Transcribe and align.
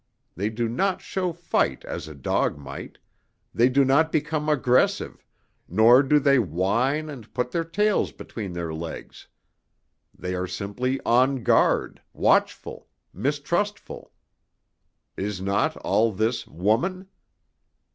They 0.35 0.49
do 0.49 0.67
not 0.67 0.99
show 0.99 1.31
fight 1.31 1.85
as 1.85 2.07
a 2.07 2.15
dog 2.15 2.57
might, 2.57 2.97
they 3.53 3.69
do 3.69 3.85
not 3.85 4.11
become 4.11 4.49
aggressive, 4.49 5.27
nor 5.69 6.01
do 6.01 6.17
they 6.17 6.39
whine 6.39 7.07
and 7.07 7.31
put 7.35 7.51
their 7.51 7.63
tails 7.63 8.11
between 8.11 8.53
their 8.53 8.73
legs. 8.73 9.27
They 10.11 10.33
are 10.33 10.47
simply 10.47 10.99
on 11.05 11.43
guard, 11.43 12.01
watchful, 12.13 12.87
mistrustful. 13.13 14.11
Is 15.17 15.39
not 15.39 15.77
all 15.77 16.11
this 16.11 16.47
woman?" 16.47 17.07